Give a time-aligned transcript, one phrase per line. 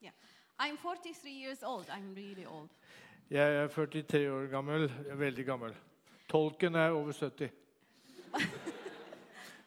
[0.00, 0.10] Yeah.
[0.58, 1.86] I'm 43 years old.
[1.90, 2.68] I'm really old.
[3.30, 5.74] Jeg er 43 år gammel, er veldig gammel.
[6.28, 7.50] Tolken er over 70.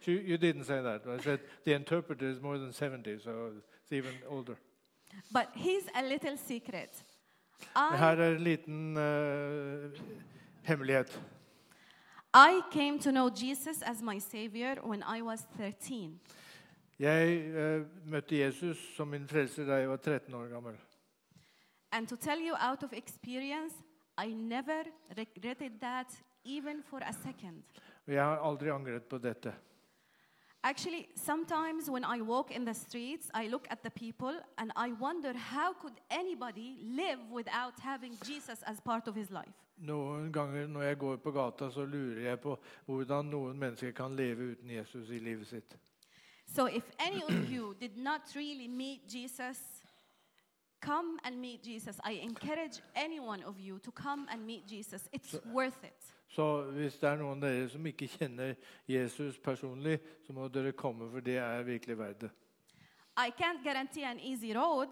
[0.07, 1.01] you, you didn't say that.
[1.07, 3.51] I said the interpreter is more than 70, so
[3.81, 4.55] it's even older.
[5.33, 7.03] But here's a little secret.
[7.75, 10.01] Her I, er en liten eh,
[10.63, 11.21] hemmelighet.
[12.33, 16.19] I came to know Jesus as my Savior when I was 13.
[16.99, 20.77] Jeg uh, møtte Jesus som min frelser da jeg var 13 år gammel.
[21.91, 23.75] And to tell you out of experience,
[24.17, 24.83] I never
[25.17, 26.07] regretted that
[26.45, 27.63] even for a second.
[28.07, 29.53] Jeg har aldri angret på dette.
[30.63, 34.93] Actually, sometimes when I walk in the streets, I look at the people and I
[35.01, 39.53] wonder how could anybody live without having Jesus as part of his life?
[39.77, 44.15] Noen ganger når jeg går på gata, så lurer jeg på hvordan noen mennesker kan
[44.15, 45.77] leve uten Jesus i livet sitt.
[46.47, 49.57] So if any of you did not really meet Jesus,
[50.81, 51.97] come and meet Jesus.
[52.03, 55.09] I encourage any one of you to come and meet Jesus.
[55.11, 56.15] It's worth it.
[56.27, 58.55] Så hvis det er noen av dere som ikke kjenner
[58.87, 62.31] Jesus personlig, så må dere komme, for det er virkelig verdt det.
[63.17, 64.89] I can't guarantee an easy road,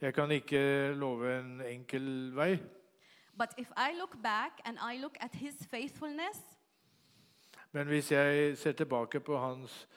[0.00, 2.56] Jeg kan ikke love en enkel vei,
[3.36, 6.38] but if I look back and I look at his faithfulness,
[7.72, 9.88] men hvis jeg ser tilbake på hans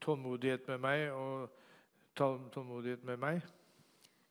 [0.00, 1.50] tålmodighet med meg og
[2.16, 3.42] tålmodighet med meg,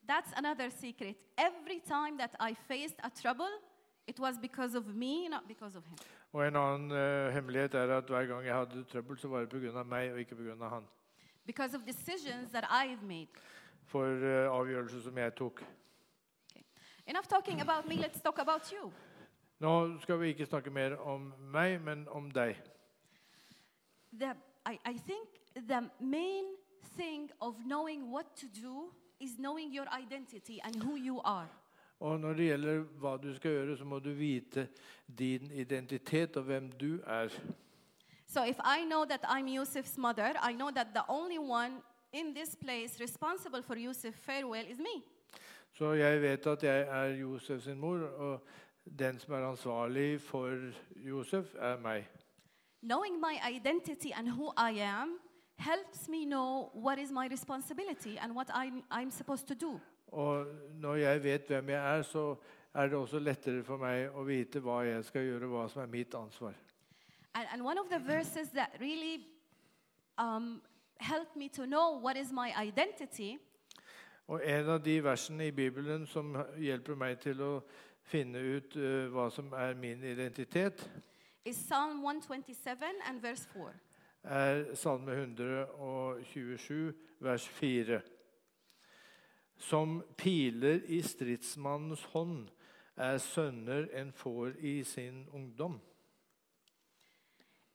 [0.08, 1.16] that's another secret.
[1.38, 3.50] Every time that I faced a trouble,
[4.08, 5.98] it was because of me, not because of him.
[6.34, 9.50] Og en annen uh, hemmelighet er at hver gang jeg hadde trøbbel, så var det
[9.50, 9.84] pga.
[9.84, 10.68] meg og ikke pga.
[10.70, 10.84] han.
[11.46, 13.28] Because of decisions that I've made.
[13.86, 15.64] For uh, avgjørelser som jeg tok.
[17.08, 18.92] Enough talking about me, let's talk about you.
[19.60, 22.56] Nå skal vi ikke snakke mer om meg, men om deg.
[24.20, 24.36] The,
[24.66, 25.28] I, I think
[25.68, 26.46] the main
[26.98, 31.50] thing of knowing what to do is knowing your identity and who you are.
[32.00, 34.68] Og når det gjelder hva du skal gjøre, så må du vite
[35.18, 37.30] din identitet og hvem du er.
[38.28, 41.82] So if I know that I'm Yusuf's mother, I know that the only one
[42.14, 45.04] in this place responsible for Yusuf farewell is me.
[45.74, 48.40] Så jeg vet at jeg er Josef sin mor, og
[49.00, 52.08] den som er ansvarlig for Josef, er meg.
[52.86, 55.18] Knowing my identity and who I am
[55.58, 59.80] helps me know what is my responsibility and what I'm, I'm supposed to do.
[60.08, 60.46] Og
[60.80, 62.36] når jeg vet hvem jeg er, så
[62.74, 65.90] er det også lettere for meg å vite hva jeg skal gjøre, hva som er
[65.90, 66.54] mitt ansvar.
[67.34, 69.26] And, and one of the verses that really
[70.18, 70.62] um,
[70.98, 73.40] helped me to know what is my identity
[74.28, 77.52] Og en av de versene i Bibelen som hjelper meg til å
[78.02, 80.82] finne ut uh, hva som er min identitet,
[81.46, 83.74] is Psalm 127 and verse 4.
[84.24, 88.02] er Salme 127, vers 4.
[89.58, 92.50] Som piler i stridsmannens hånd
[92.98, 95.82] er sønner en får i sin ungdom.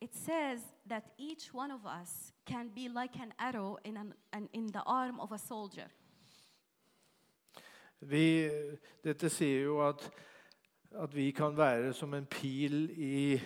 [0.01, 4.49] It says that each one of us can be like an arrow in, an, an,
[4.53, 5.87] in the arm of a soldier.
[7.99, 8.49] Vi,
[9.03, 10.11] dette sier jo at,
[10.91, 13.41] at vi kan være som en pil i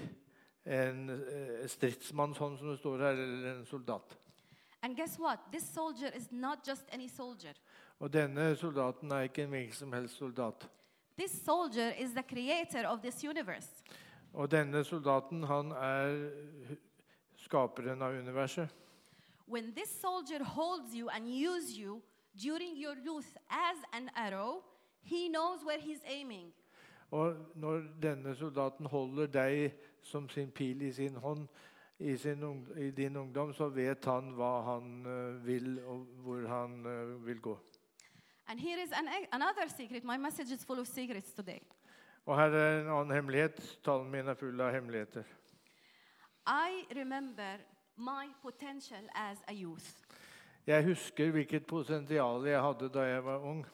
[0.66, 4.18] en eh, stridsmanns hånd, som det står her, eller en soldat.
[4.82, 5.40] And guess what?
[5.52, 7.54] This soldier is not just any soldier.
[8.00, 10.70] Og denne soldaten er ikke en hvilken som helst soldat.
[11.18, 13.70] This soldier is the creator of this universe.
[14.34, 16.30] Og denne soldaten, han er
[17.38, 18.70] skaperen av universet.
[19.48, 22.02] When this soldier holds you and uses you
[22.44, 24.64] during your youth as an arrow,
[25.02, 26.52] he knows where he's aiming.
[27.12, 29.72] Og når denne soldaten holder deg
[30.02, 31.48] som sin pil i sin hånd
[32.00, 32.44] i, sin
[32.78, 37.42] i din ungdom, så vet han hva han eh, vil, og hvor han eh, vil
[37.42, 37.60] gå.
[38.48, 40.04] And here is an, another secret.
[40.04, 41.60] My message is full of secrets today.
[42.26, 43.80] Og her er en annen hemmelighet.
[43.84, 45.24] Talen min er full av hemmeligheter.
[46.48, 47.58] I remember
[47.98, 50.06] my potential as a youth.
[50.68, 53.66] Jeg husker hvilket potensial jeg hadde da jeg var ung.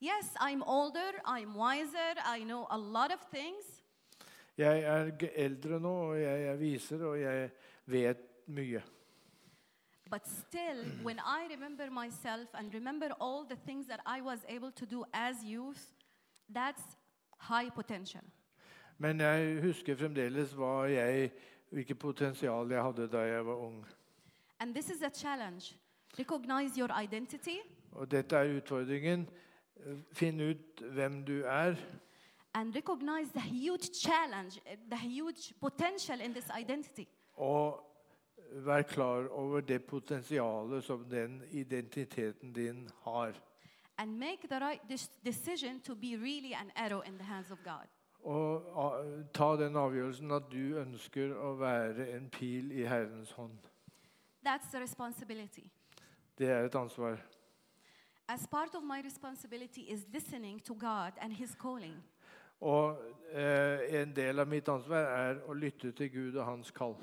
[0.00, 3.64] Yes, I'm older, I'm wiser, I know a lot of things,
[4.58, 7.50] Jeg er eldre nå, og jeg er viser, og jeg
[7.86, 8.16] vet
[8.46, 8.82] mye.
[10.10, 14.70] but still, when I remember myself and remember all the things that I was able
[14.72, 15.92] to do as youth,
[16.54, 16.82] that's
[17.38, 18.22] high potential.
[18.98, 21.30] Men jeg husker fremdeles hva jeg,
[21.70, 23.86] hvilket potensial jeg hadde da jeg var ung.
[24.60, 25.74] And this is a challenge.
[26.18, 27.58] Recognize your identity
[27.92, 29.28] Og dette er utfordringen.
[30.12, 31.74] Finn ut hvem du er,
[32.54, 37.04] and recognize the huge challenge, uh, the huge potential in this identity.
[37.34, 37.82] og
[38.52, 43.32] vær klar over det potensialet som den identiteten din har.
[43.98, 44.80] and make the right
[45.24, 47.86] decision to be really an arrow in the hands of God.
[48.24, 48.62] Og
[49.34, 53.58] ta den avgjørelsen at du ønsker å være en pil i Herrens hånd.
[54.46, 55.70] That's the responsibility.
[56.38, 57.16] Det er et ansvar.
[58.28, 62.02] As part of my responsibility is listening to God and His calling.
[62.60, 62.96] Og
[63.32, 66.96] eh, en del av mitt ansvar er å lytte til Gud og hans kall.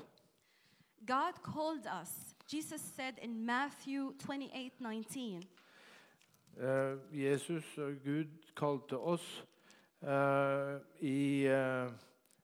[1.06, 2.34] God called us.
[2.52, 5.44] Jesus said in Matthew 28 19,
[6.56, 9.44] Eh, Jesus og Gud kalte oss
[10.02, 11.90] eh, i eh,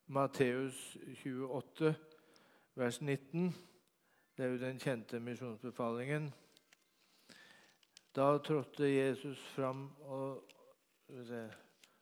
[0.07, 1.95] Matteus 28,
[2.75, 3.55] vers 19.
[4.37, 6.35] Det er jo den kjente misjonsbefalingen.
[8.17, 10.43] Da trådte Jesus fram og,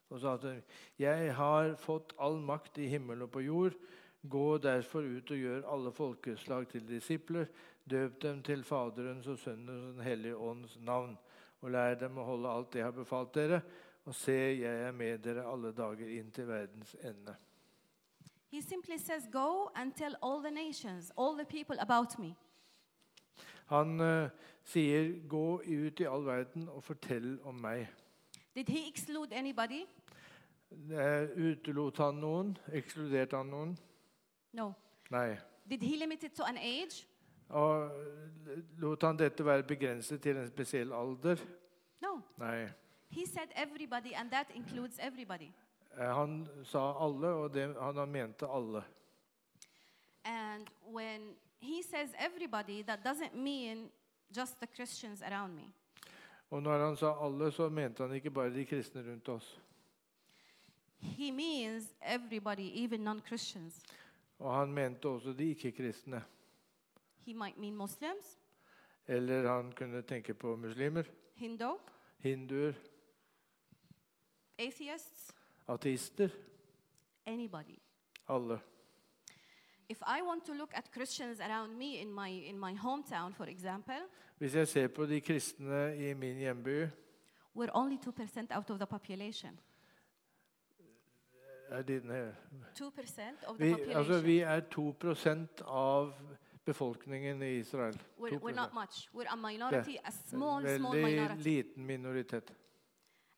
[0.09, 0.63] og sa til dem,
[0.99, 3.77] Jeg har fått all makt i himmel og på jord.
[4.29, 7.47] Gå derfor ut og gjør alle folkeslag til disipler.
[7.91, 11.19] Døp dem til Faderens og Sønnens og Den hellige ånds navn.
[11.61, 13.61] Og lær dem å holde alt det jeg har befalt dere.
[14.05, 17.37] Og se, jeg er med dere alle dager inn til verdens ende.
[18.51, 22.35] He simply says, Go and tell all the nations, all the people about me.
[23.69, 24.29] Han uh,
[24.65, 27.87] sier, 'Gå ut i all verden og fortell om meg'.
[28.55, 29.85] Did he exclude anybody?
[30.71, 32.57] Eh, Utelot han noen?
[32.73, 33.79] Ekskluderte han noen?
[34.53, 34.73] No.
[35.11, 35.37] Nei.
[35.71, 37.07] Did he limit it to an age?
[37.49, 37.91] Og
[38.79, 41.37] lot han dette være begrenset til en spesiell alder?
[42.03, 42.21] No.
[42.37, 42.69] Nei.
[43.11, 45.51] He said everybody, and that includes everybody.
[45.99, 48.83] Eh, Han sa alle, og det, han, han mente alle.
[50.25, 53.91] And when he says everybody, that doesn't mean
[54.37, 55.73] just the Christians around me.
[56.51, 59.61] Og når han sa alle, så mente han ikke bare de kristne rundt oss.
[61.01, 63.09] He means everybody, even.
[64.39, 66.25] Og han mente også de ikke-kristne.
[67.27, 68.39] He might mean Muslims,
[69.07, 71.03] Eller han kunne tenke på muslimer,
[71.35, 71.79] Hindu,
[72.19, 72.73] hinduer,
[74.59, 75.35] atheists,
[75.69, 76.29] ateister.
[77.27, 77.79] anybody.
[78.29, 78.61] Alle.
[81.79, 83.95] Me in my, in my hometown, for example,
[84.39, 86.89] Hvis jeg ser på de kristne i min hjemby,
[87.57, 89.61] we're only 2% out of the population.
[91.71, 92.37] er dine
[92.75, 93.97] 2% of the vi, population.
[93.97, 94.95] altså, vi er 2
[95.67, 96.13] av
[96.65, 98.01] befolkningen i Israel.
[98.19, 98.75] we're, we're not 2%.
[98.75, 99.09] much.
[99.15, 101.43] We're a minority, a small, small Veldig minority.
[101.43, 102.53] liten minoritet.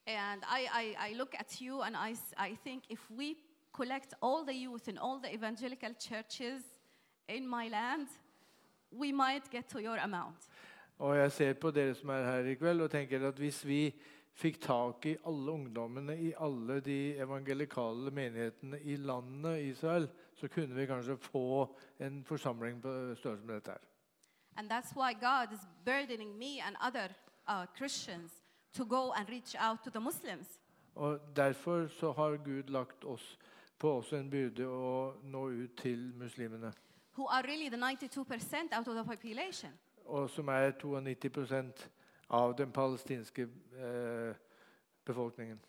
[0.06, 3.36] And I, I, I look at you and I, I think if we
[3.72, 6.62] collect all the youth in all the evangelical churches
[7.28, 8.08] in my land,
[8.90, 10.48] we might get to your amount.
[10.98, 13.94] Og jeg ser på dere som er her i kveld, og tenker at hvis vi
[14.36, 20.74] fikk tak i alle ungdommene i alle de evangelikale menighetene i landet Israel, så kunne
[20.74, 23.86] vi kanskje få en forsamling på størrelse med dette her.
[24.56, 27.08] And that's why God is burdening me and other
[27.48, 28.32] uh, Christians
[28.72, 30.60] to go and reach out to the Muslims.
[30.94, 33.38] Og Derfor så har Gud lagt oss
[33.80, 36.72] på også en byrde å nå ut til muslimene.
[37.20, 39.70] who are really the 92% out of the population.
[40.06, 41.90] Og som er 92
[42.30, 44.34] av den palestinske eh,
[45.04, 45.60] befolkningen.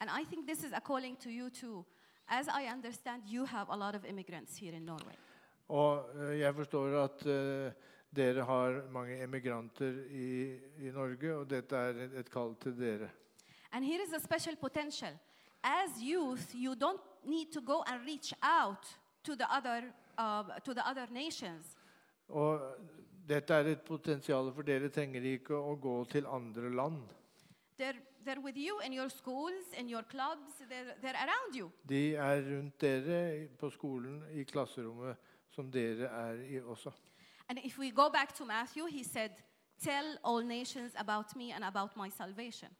[0.00, 1.84] And I think this is a calling to you too.
[2.28, 5.14] As I understand, you have a lot of immigrants here in Norway.
[5.68, 7.72] Og eh, jeg forstår at eh,
[8.16, 13.10] dere har mange emigranter i, i Norge, og dette er et, et kall til dere.
[13.72, 15.12] And here is a special potential.
[15.62, 18.86] As youth, you don't need to go and reach out
[19.24, 21.76] to the other, uh, to the other nations.
[22.28, 22.60] Og
[23.28, 27.02] dette er et potensial for dere trenger ikke å gå til andre land.
[27.78, 31.70] They're, they're with you in your schools, in your clubs, they're, they're around you.
[31.88, 35.16] De er rundt dere på skolen, i klasserommet,
[35.50, 36.92] som dere er i også.
[37.48, 39.30] And if we go back to Matthew, he said,
[39.80, 42.70] Tell all nations about me and about my salvation.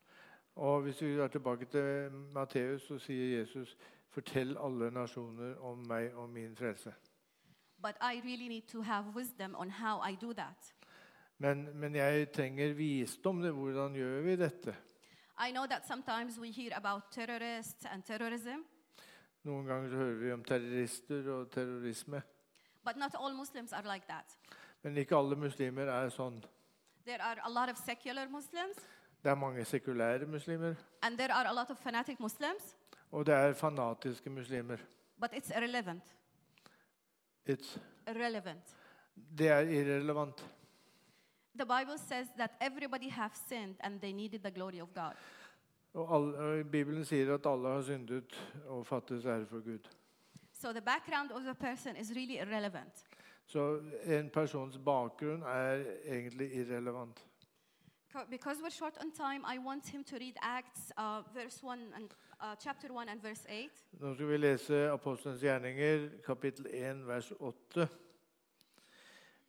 [0.56, 3.76] Og hvis vi går tilbake til Matteus, så sier Jesus,
[4.14, 6.94] fortell alle nasjoner om meg og min frelse.
[7.84, 8.30] Really.
[11.38, 13.42] Men, men jeg trenger visdom.
[13.42, 13.52] Det.
[13.52, 14.76] Hvordan gjør vi dette?
[19.44, 22.22] Noen ganger hører vi om terrorister og terrorisme.
[22.84, 24.38] but not all Muslims are like that.
[24.82, 26.42] Men ikke alle muslimer er sånn.
[27.04, 28.76] There are a lot of secular Muslims,
[29.22, 32.76] Det er mange sekulære muslimer, and there are a lot of fanatic Muslims,
[33.14, 34.76] og det er fanatiske muslimer.
[35.20, 36.02] but it's irrelevant.
[37.50, 37.78] It's,
[38.08, 38.76] Irrelevant.
[39.38, 40.44] det er irrelevant.
[41.56, 45.12] The Bible says that everybody have sinned and they needed the glory of God.
[45.94, 48.34] Og alle, og Bibelen sier at alle har syndet
[48.66, 49.88] og fattes ære for Gud.
[50.52, 53.04] So the background of the person is really irrelevant.
[53.46, 57.26] Så en persons bakgrunn er egentlig irrelevant.
[58.30, 62.14] Because we're short on time, I want him to read Acts uh, verse 1 and
[62.40, 63.70] uh, chapter 1 and verse 8.
[64.00, 67.88] Nå skal vi lese Apostelens gjerninger, kapittel 1, vers 8.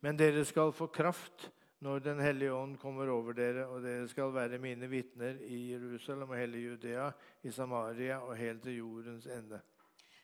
[0.00, 4.34] Men dere skal få kraft når Den hellige ånd kommer over dere, og dere skal
[4.34, 7.10] være mine vitner i Jerusalem og hele Judea,
[7.42, 9.60] i Samaria og helt til jordens ende.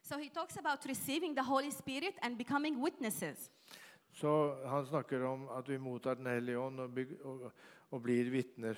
[0.03, 3.51] So he talks about receiving the Holy Spirit and becoming witnesses.
[4.13, 6.91] Så han snakker om at vi mottar Den hellige ånd og,
[7.25, 7.53] og,
[7.93, 8.75] og blir vitner.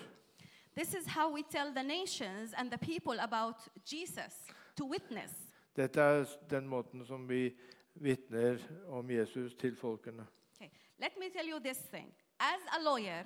[0.76, 4.34] This is how we tell the nations and the people about Jesus
[4.76, 5.32] to witness.
[5.76, 7.54] Dette er den måten som vi
[7.94, 10.26] vitner om Jesus til folkene.
[10.56, 12.12] Okay, let me tell you this thing.
[12.40, 13.24] As a lawyer,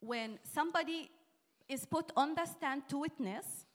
[0.00, 1.10] when somebody
[1.68, 3.66] is put on the stand to witness,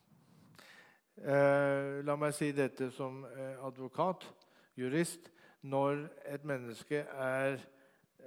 [1.16, 4.26] Eh, la meg si dette som eh, advokat,
[4.76, 5.30] jurist.
[5.66, 7.56] Når et menneske er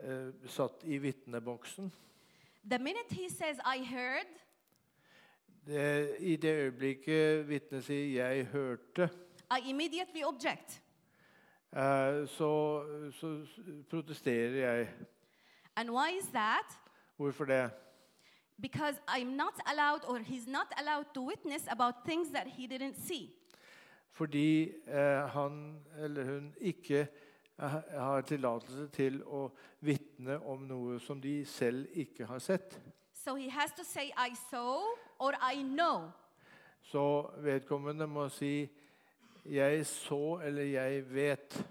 [0.02, 1.92] eh, satt i vitneboksen
[2.64, 4.28] the minute he says, I heard,
[5.68, 9.10] det, I det øyeblikket vitnet sier 'jeg hørte',
[9.58, 10.82] I immediately object.
[11.76, 13.46] eh, så, så
[13.90, 14.90] protesterer jeg.
[15.76, 16.80] And why is that?
[17.18, 17.72] Hvorfor det?
[18.62, 23.00] Because I'm not allowed, or he's not allowed to witness about things that he didn't
[23.08, 23.36] see.
[24.12, 27.08] Fordi eh, han eller hun ikke
[27.60, 29.50] eh, har tillatelse til å
[29.80, 32.80] vitne om noe som de selv ikke har sett.
[33.14, 33.36] So
[33.84, 34.12] say.
[36.82, 38.70] Så vedkommende må si
[39.46, 41.66] 'jeg så' eller 'jeg vet'.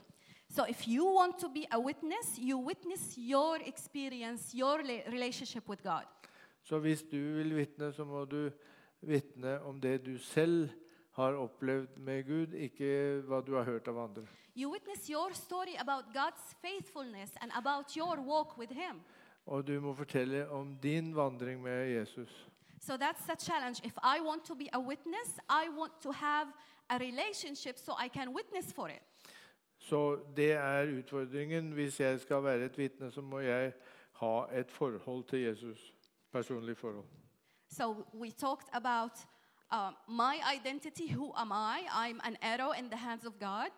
[0.51, 4.79] So if you want to be a witness, you witness your experience, your
[5.13, 6.05] relationship with God.
[6.63, 8.51] Så hvis du vil vitne, så må du
[9.01, 10.69] vitne om det du selv
[11.19, 14.23] har opplevd med Gud, ikke hva du har hørt av andre.
[14.57, 14.71] You
[15.11, 19.03] your story about God's faithfulness and about your walk with Him.
[19.47, 22.49] Og du må fortelle om din vandring med Jesus.
[22.81, 23.81] So that's the challenge.
[23.85, 26.49] If I want to be a witness, I want to have
[26.89, 29.03] a relationship so I can witness for it.
[29.79, 31.73] Så det er utfordringen.
[31.73, 33.73] Hvis jeg skal være et vitne, så må jeg
[34.13, 35.95] ha et forhold til Jesus.
[36.33, 37.07] Personlig forhold.
[37.71, 39.13] So we talked about
[39.73, 41.07] uh, my identity.
[41.09, 41.81] Who am I?
[41.93, 43.71] I'm an arrow in the hands of God.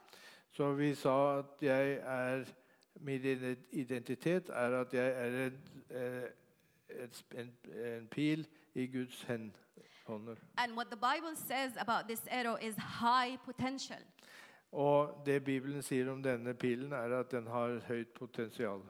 [0.52, 2.44] Så vi sa at jeg er
[3.00, 3.24] Min
[3.72, 7.52] identitet er at jeg er et, eh, en,
[7.84, 9.56] en pil i Guds hen-
[10.06, 10.34] hånder.
[10.56, 13.98] And what the Bible says about this arrow is high potential.
[14.72, 18.80] Og det Bibelen sier om denne pilen, er at den har høyt potensial.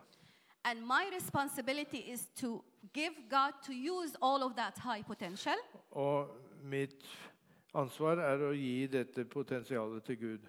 [0.65, 5.57] And my responsibility is to give God to use all of that high potential
[5.91, 6.29] Og
[6.63, 7.05] mitt
[7.75, 10.49] ansvar er å gi dette potensialet til Gud.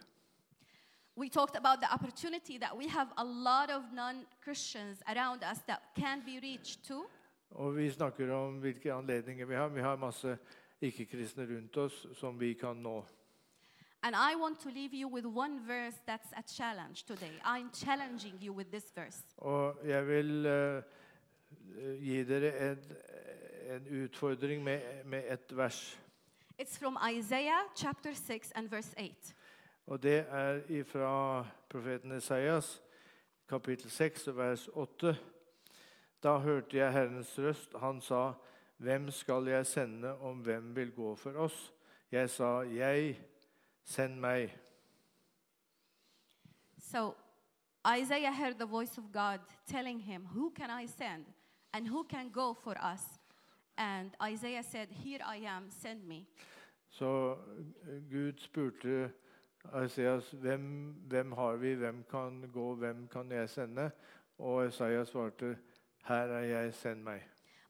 [1.15, 5.59] We talked about the opportunity that we have a lot of non Christians around us
[5.67, 7.05] that can be reached too.
[7.51, 9.67] Og vi snakker om hvilke anledninger vi har.
[9.67, 10.37] Vi har masse
[10.81, 13.05] ikke-kristne rundt oss som vi kan nå.
[14.03, 17.33] And I want to leave you with one verse that's a challenge today.
[17.45, 19.21] I'm challenging you with this verse.
[19.37, 20.81] Og jeg vil uh,
[22.01, 22.77] gi dere en,
[23.75, 25.99] en utfordring med, med et vers.
[26.61, 29.35] It's from Isaiah chapter 6 and verse 8.
[29.87, 32.83] Og det er fra profeten Esaias,
[33.49, 35.17] kapittel 6, og vers 8.
[36.23, 37.75] Da hørte jeg Herrens røst.
[37.79, 38.33] Han sa,
[38.77, 41.73] 'Hvem skal jeg sende, om hvem vil gå for oss?'
[42.11, 43.19] Jeg sa, 'Jeg,
[43.83, 44.57] send meg'.
[46.77, 47.15] So
[48.01, 51.25] Isaiah heard the voice of God telling him, Who can I send?
[51.73, 53.20] And who can go for us?
[53.81, 56.25] And Isaiah said, Here I am, send me.
[56.89, 57.37] Så
[57.87, 59.11] eh, Gud spurte
[59.85, 61.73] Isaias, hvem, 'Hvem har vi?
[61.73, 62.75] Hvem kan gå?
[62.75, 63.91] Hvem kan jeg sende?'
[64.37, 65.57] Og Isaiah svarte,
[66.03, 67.21] 'Her er jeg, send meg'.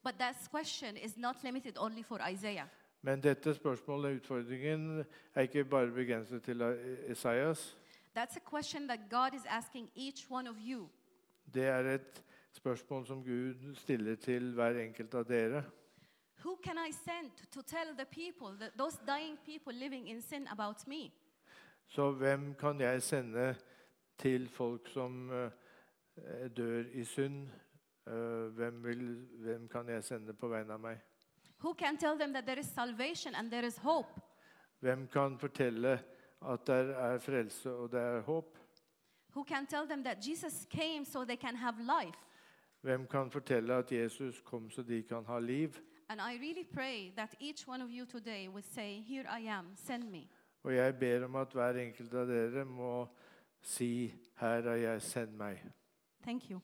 [0.04, 2.68] But that question is not limited only for Isaiah.
[3.02, 6.62] Men dette spørsmålet, utfordringen, er ikke bare begrenset til
[7.10, 7.78] Isaias.
[8.18, 10.90] That's a question that God is asking each one of you.
[11.54, 15.64] Det er et spørsmål som Gud stiller til hver enkelt av dere.
[16.44, 20.48] Who can I send to tell the people, the, those dying people living in sin,
[20.48, 21.12] about me?
[21.88, 23.56] Så hvem kan jeg sende
[24.18, 25.52] til folk som uh,
[26.58, 27.48] dør i synd?
[28.06, 28.14] Uh,
[28.56, 30.98] hvem, vil, hvem kan jeg sende på vegne av meg?
[31.64, 34.22] Who can tell them that there is salvation and there is hope?
[34.80, 36.00] Hvem kan fortelle
[36.42, 38.58] at det er frelse og det er håp?
[39.36, 42.18] Who can tell them that Jesus came so they can have life?
[42.82, 45.70] Hvem kan fortelle at Jesus kom så de kan ha liv?
[46.12, 49.66] And I really pray that each one of you today will say, Here I am,
[49.76, 50.28] send me.
[50.64, 53.08] Og jeg ber om at hver enkelt av dere må
[53.62, 55.72] si 'Her er jeg, send meg'.
[56.24, 56.62] Thank you.